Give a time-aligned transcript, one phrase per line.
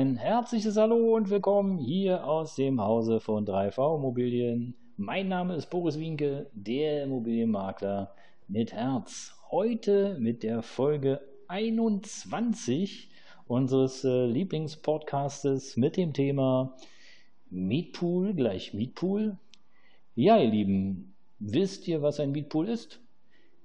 [0.00, 4.74] Ein herzliches Hallo und willkommen hier aus dem Hause von 3V Immobilien.
[4.96, 8.14] Mein Name ist Boris Wienke, der Immobilienmakler
[8.48, 9.34] mit Herz.
[9.50, 13.10] Heute mit der Folge 21
[13.46, 16.78] unseres äh, Lieblingspodcastes mit dem Thema
[17.50, 19.36] Mietpool gleich Mietpool.
[20.14, 23.00] Ja, ihr Lieben, wisst ihr, was ein Mietpool ist?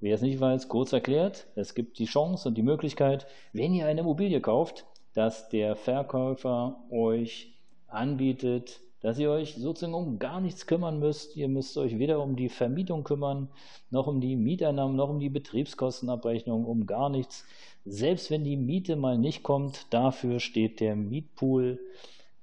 [0.00, 3.86] Wer es nicht weiß, kurz erklärt, es gibt die Chance und die Möglichkeit, wenn ihr
[3.86, 4.84] eine Immobilie kauft,
[5.14, 7.54] dass der Verkäufer euch
[7.88, 11.36] anbietet, dass ihr euch sozusagen um gar nichts kümmern müsst.
[11.36, 13.48] Ihr müsst euch weder um die Vermietung kümmern,
[13.90, 17.44] noch um die Mieteinnahmen, noch um die Betriebskostenabrechnung, um gar nichts.
[17.84, 21.78] Selbst wenn die Miete mal nicht kommt, dafür steht der Mietpool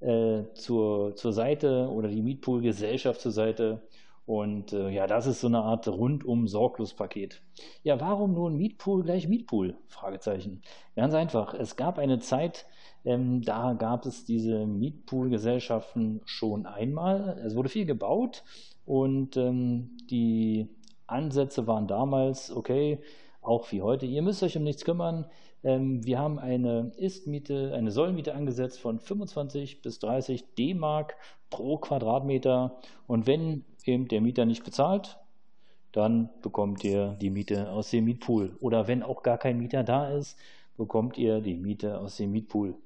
[0.00, 3.82] äh, zur, zur Seite oder die Mietpool-Gesellschaft zur Seite
[4.24, 7.42] und äh, ja, das ist so eine Art rundum sorglos Paket.
[7.82, 9.76] Ja, warum nun Mietpool gleich Mietpool?
[9.88, 10.62] Fragezeichen.
[10.94, 11.54] Ganz einfach.
[11.54, 12.66] Es gab eine Zeit,
[13.04, 17.40] ähm, da gab es diese Mietpool-Gesellschaften schon einmal.
[17.44, 18.44] Es wurde viel gebaut
[18.84, 20.68] und ähm, die
[21.06, 23.00] Ansätze waren damals, okay,
[23.42, 25.26] auch wie heute, ihr müsst euch um nichts kümmern.
[25.64, 31.16] Ähm, wir haben eine Ist-Miete, eine Sollmiete angesetzt von 25 bis 30 D-Mark
[31.50, 32.78] pro Quadratmeter.
[33.06, 35.18] Und wenn eben der Mieter nicht bezahlt,
[35.90, 38.56] dann bekommt ihr die Miete aus dem Mietpool.
[38.60, 40.38] Oder wenn auch gar kein Mieter da ist,
[40.76, 42.76] bekommt ihr die Miete aus dem Mietpool.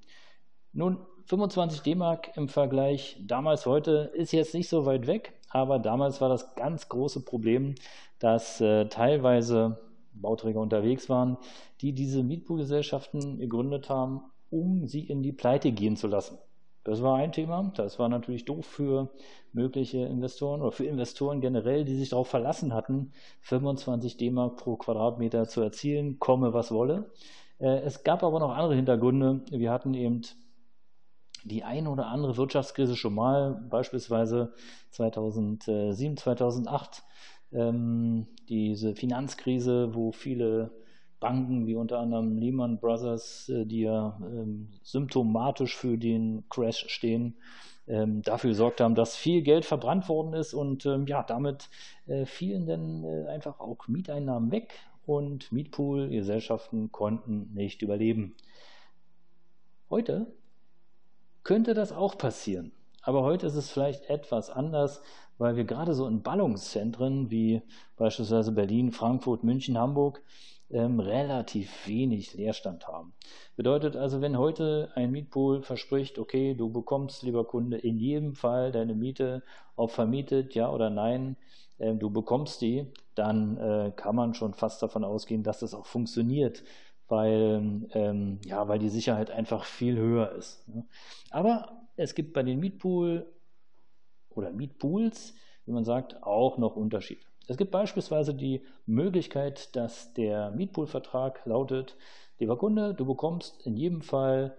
[0.72, 6.20] Nun, 25 D-Mark im Vergleich damals heute ist jetzt nicht so weit weg, aber damals
[6.20, 7.74] war das ganz große Problem,
[8.18, 9.78] dass äh, teilweise
[10.20, 11.36] Bauträger unterwegs waren,
[11.80, 16.38] die diese Mietpoolgesellschaften gegründet haben, um sie in die Pleite gehen zu lassen.
[16.86, 17.72] Das war ein Thema.
[17.74, 19.10] Das war natürlich doof für
[19.52, 23.10] mögliche Investoren oder für Investoren generell, die sich darauf verlassen hatten,
[23.40, 27.10] 25 D-Mark pro Quadratmeter zu erzielen, komme was wolle.
[27.58, 29.42] Äh, es gab aber noch andere Hintergründe.
[29.50, 30.22] Wir hatten eben
[31.42, 34.52] die eine oder andere Wirtschaftskrise schon mal, beispielsweise
[34.90, 37.02] 2007, 2008,
[37.52, 40.70] ähm, diese Finanzkrise, wo viele
[41.20, 47.36] Banken wie unter anderem Lehman Brothers, äh, die ja ähm, symptomatisch für den Crash stehen,
[47.88, 51.68] ähm, dafür gesorgt haben, dass viel Geld verbrannt worden ist und ähm, ja, damit
[52.06, 54.74] äh, fielen dann äh, einfach auch Mieteinnahmen weg
[55.06, 58.34] und Mietpool-Gesellschaften konnten nicht überleben.
[59.88, 60.26] Heute
[61.44, 62.72] könnte das auch passieren.
[63.06, 65.00] Aber heute ist es vielleicht etwas anders,
[65.38, 67.62] weil wir gerade so in Ballungszentren wie
[67.96, 70.24] beispielsweise Berlin, Frankfurt, München, Hamburg
[70.70, 73.14] ähm, relativ wenig Leerstand haben.
[73.54, 78.72] Bedeutet also, wenn heute ein Mietpool verspricht, okay, du bekommst, lieber Kunde, in jedem Fall
[78.72, 79.44] deine Miete,
[79.76, 81.36] ob vermietet, ja oder nein,
[81.78, 85.86] äh, du bekommst die, dann äh, kann man schon fast davon ausgehen, dass das auch
[85.86, 86.64] funktioniert,
[87.06, 90.66] weil, ähm, ja, weil die Sicherheit einfach viel höher ist.
[90.66, 90.84] Ne?
[91.30, 93.26] Aber es gibt bei den Mietpool
[94.30, 95.34] oder Mietpools,
[95.64, 97.22] wie man sagt, auch noch Unterschiede.
[97.48, 101.96] Es gibt beispielsweise die Möglichkeit, dass der Mietpoolvertrag lautet,
[102.38, 104.56] lieber Kunde, du bekommst in jedem Fall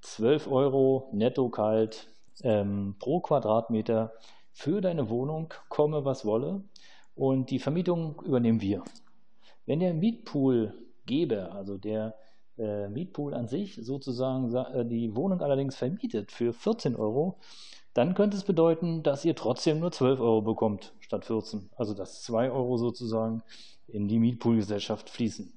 [0.00, 2.08] 12 Euro netto kalt
[2.42, 4.12] ähm, pro Quadratmeter
[4.52, 6.64] für deine Wohnung, komme was wolle.
[7.14, 8.82] Und die Vermietung übernehmen wir.
[9.66, 12.14] Wenn der Mietpoolgeber, also der
[12.60, 17.38] äh, Mietpool an sich sozusagen äh, die Wohnung allerdings vermietet für 14 Euro,
[17.94, 21.70] dann könnte es bedeuten, dass ihr trotzdem nur 12 Euro bekommt statt 14.
[21.76, 23.42] Also dass 2 Euro sozusagen
[23.88, 25.52] in die Mietpoolgesellschaft fließen.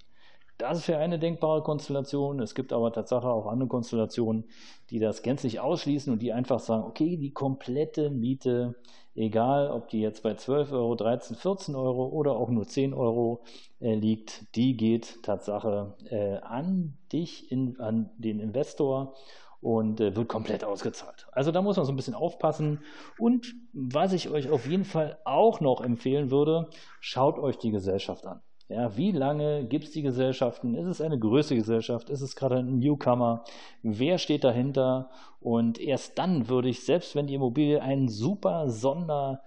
[0.63, 2.39] Das wäre eine denkbare Konstellation.
[2.39, 4.45] Es gibt aber tatsächlich auch andere Konstellationen,
[4.91, 8.75] die das gänzlich ausschließen und die einfach sagen, okay, die komplette Miete,
[9.13, 13.43] egal ob die jetzt bei 12 Euro, 13, 14 Euro oder auch nur 10 Euro
[13.81, 19.15] äh, liegt, die geht Tatsache äh, an dich, in, an den Investor
[19.59, 21.27] und äh, wird komplett ausgezahlt.
[21.33, 22.79] Also da muss man so ein bisschen aufpassen.
[23.19, 26.69] Und was ich euch auf jeden Fall auch noch empfehlen würde,
[27.01, 28.39] schaut euch die Gesellschaft an.
[28.73, 30.73] Ja, wie lange gibt es die Gesellschaften?
[30.75, 32.09] Ist es eine größere Gesellschaft?
[32.09, 33.43] Ist es gerade ein Newcomer?
[33.83, 35.11] Wer steht dahinter?
[35.39, 39.39] Und erst dann würde ich, selbst wenn die Immobilie einen super Sonderpreis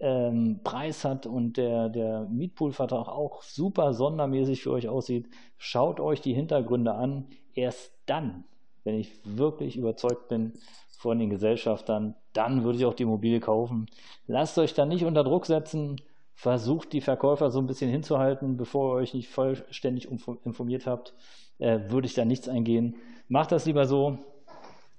[0.00, 6.34] ähm, hat und der, der Mietpoolvertrag auch super sondermäßig für euch aussieht, schaut euch die
[6.34, 7.26] Hintergründe an.
[7.54, 8.44] Erst dann
[8.88, 10.54] wenn ich wirklich überzeugt bin
[10.98, 13.84] von den Gesellschaftern, dann würde ich auch die Immobilie kaufen.
[14.26, 16.00] Lasst euch da nicht unter Druck setzen.
[16.40, 21.12] Versucht die Verkäufer so ein bisschen hinzuhalten, bevor ihr euch nicht vollständig informiert habt.
[21.58, 22.94] Äh, würde ich da nichts eingehen.
[23.26, 24.18] Macht das lieber so.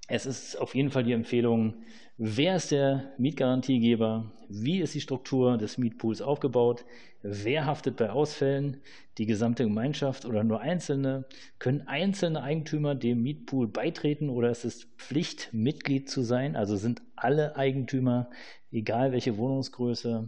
[0.09, 1.75] Es ist auf jeden Fall die Empfehlung,
[2.17, 6.83] wer ist der Mietgarantiegeber, wie ist die Struktur des Mietpools aufgebaut,
[7.21, 8.81] wer haftet bei Ausfällen,
[9.17, 11.23] die gesamte Gemeinschaft oder nur Einzelne,
[11.57, 17.01] können einzelne Eigentümer dem Mietpool beitreten oder ist es Pflicht, Mitglied zu sein, also sind
[17.15, 18.29] alle Eigentümer,
[18.73, 20.27] egal welche Wohnungsgröße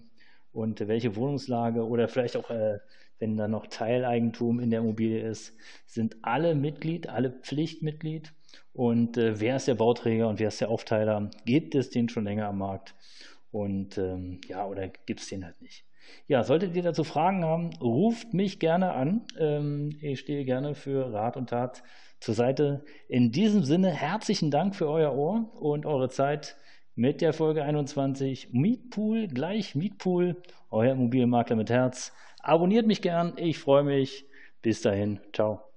[0.53, 2.80] und welche Wohnungslage oder vielleicht auch äh,
[3.19, 5.53] wenn da noch Teileigentum in der Immobilie ist,
[5.86, 8.33] sind alle Mitglied, alle Pflichtmitglied
[8.74, 11.30] und äh, wer ist der Bauträger und wer ist der Aufteiler?
[11.45, 12.95] Gibt es den schon länger am Markt?
[13.51, 15.86] Und ähm, ja, oder gibt es den halt nicht?
[16.27, 19.25] Ja, solltet ihr dazu Fragen haben, ruft mich gerne an.
[19.38, 21.83] Ähm, ich stehe gerne für Rat und Tat
[22.19, 22.86] zur Seite.
[23.07, 26.56] In diesem Sinne herzlichen Dank für euer Ohr und eure Zeit
[26.96, 32.14] mit der Folge 21 Mietpool gleich Mietpool, euer Immobilienmakler mit Herz.
[32.40, 34.26] Abonniert mich gern, ich freue mich.
[34.62, 35.70] Bis dahin, ciao.